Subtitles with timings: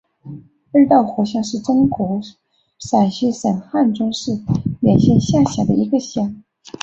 [0.71, 2.19] 二道河乡是中国
[2.79, 4.31] 陕西省汉中市
[4.81, 6.41] 勉县下辖的一个乡。